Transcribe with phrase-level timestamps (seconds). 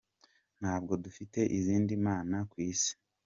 [0.61, 2.91] Ntabwo dufite izindi mana ku isi.